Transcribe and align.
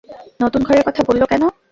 নতুন 0.39 0.61
ঘরের 0.63 0.83
কথা 0.87 1.01
বললো 1.07 1.25
কেনো? 1.27 1.47